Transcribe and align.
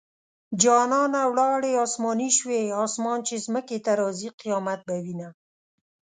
جانانه 0.61 1.21
ولاړې 1.31 1.71
اسماني 1.85 2.29
شوې- 2.37 2.61
اسمان 2.85 3.19
چې 3.27 3.35
ځمکې 3.45 3.77
ته 3.85 3.91
راځي؛ 4.01 4.29
قيامت 4.41 4.79
به 4.87 4.95
وينه 5.03 5.29